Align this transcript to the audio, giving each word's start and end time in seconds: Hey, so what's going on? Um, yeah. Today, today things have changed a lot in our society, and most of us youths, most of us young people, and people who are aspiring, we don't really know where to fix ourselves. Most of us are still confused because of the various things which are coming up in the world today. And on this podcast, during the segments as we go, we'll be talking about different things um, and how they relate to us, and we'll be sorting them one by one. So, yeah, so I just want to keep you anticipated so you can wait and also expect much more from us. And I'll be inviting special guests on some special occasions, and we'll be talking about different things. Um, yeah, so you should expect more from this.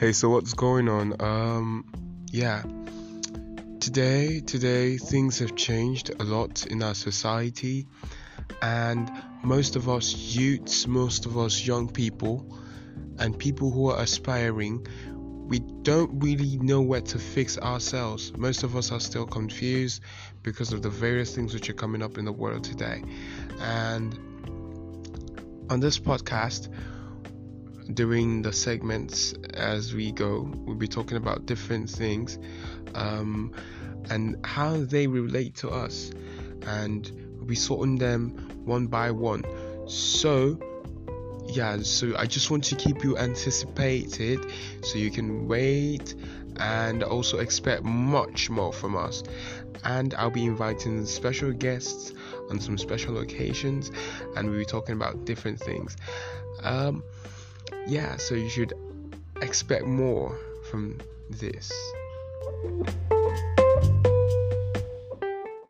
Hey, 0.00 0.12
so 0.12 0.30
what's 0.30 0.54
going 0.54 0.88
on? 0.88 1.20
Um, 1.20 1.84
yeah. 2.32 2.62
Today, 3.80 4.40
today 4.40 4.96
things 4.96 5.40
have 5.40 5.54
changed 5.56 6.10
a 6.18 6.24
lot 6.24 6.64
in 6.64 6.82
our 6.82 6.94
society, 6.94 7.86
and 8.62 9.10
most 9.44 9.76
of 9.76 9.90
us 9.90 10.14
youths, 10.14 10.86
most 10.86 11.26
of 11.26 11.36
us 11.36 11.66
young 11.66 11.86
people, 11.86 12.58
and 13.18 13.38
people 13.38 13.70
who 13.70 13.90
are 13.90 14.00
aspiring, 14.00 14.86
we 15.14 15.58
don't 15.58 16.24
really 16.24 16.56
know 16.56 16.80
where 16.80 17.02
to 17.02 17.18
fix 17.18 17.58
ourselves. 17.58 18.34
Most 18.38 18.62
of 18.62 18.76
us 18.76 18.92
are 18.92 19.00
still 19.00 19.26
confused 19.26 20.00
because 20.42 20.72
of 20.72 20.80
the 20.80 20.88
various 20.88 21.34
things 21.34 21.52
which 21.52 21.68
are 21.68 21.74
coming 21.74 22.02
up 22.02 22.16
in 22.16 22.24
the 22.24 22.32
world 22.32 22.64
today. 22.64 23.04
And 23.60 24.18
on 25.68 25.80
this 25.80 25.98
podcast, 25.98 26.74
during 27.94 28.42
the 28.42 28.52
segments 28.52 29.32
as 29.54 29.94
we 29.94 30.12
go, 30.12 30.50
we'll 30.64 30.76
be 30.76 30.88
talking 30.88 31.16
about 31.16 31.46
different 31.46 31.90
things 31.90 32.38
um, 32.94 33.52
and 34.08 34.44
how 34.44 34.76
they 34.76 35.06
relate 35.06 35.56
to 35.56 35.70
us, 35.70 36.10
and 36.66 37.10
we'll 37.36 37.46
be 37.46 37.54
sorting 37.54 37.96
them 37.96 38.30
one 38.64 38.86
by 38.86 39.10
one. 39.10 39.44
So, 39.88 40.58
yeah, 41.46 41.78
so 41.82 42.14
I 42.16 42.26
just 42.26 42.50
want 42.50 42.64
to 42.64 42.76
keep 42.76 43.02
you 43.02 43.18
anticipated 43.18 44.40
so 44.82 44.98
you 44.98 45.10
can 45.10 45.48
wait 45.48 46.14
and 46.56 47.02
also 47.02 47.38
expect 47.38 47.82
much 47.82 48.50
more 48.50 48.72
from 48.72 48.96
us. 48.96 49.22
And 49.82 50.14
I'll 50.14 50.30
be 50.30 50.44
inviting 50.44 51.06
special 51.06 51.52
guests 51.52 52.12
on 52.50 52.60
some 52.60 52.76
special 52.76 53.18
occasions, 53.18 53.90
and 54.36 54.50
we'll 54.50 54.58
be 54.58 54.64
talking 54.64 54.94
about 54.94 55.24
different 55.24 55.58
things. 55.58 55.96
Um, 56.62 57.02
yeah, 57.90 58.16
so 58.18 58.36
you 58.36 58.48
should 58.48 58.72
expect 59.42 59.84
more 59.84 60.38
from 60.70 60.98
this. 61.28 61.72